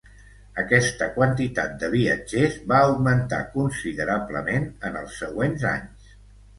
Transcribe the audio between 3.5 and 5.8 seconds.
considerablement en els següents